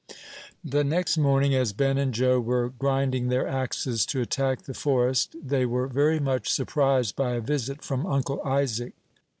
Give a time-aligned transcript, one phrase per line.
[0.63, 5.35] The next morning, as Ben and Joe were grinding their axes to attack the forest,
[5.39, 8.93] they were very much surprised by a visit from Uncle Isaac.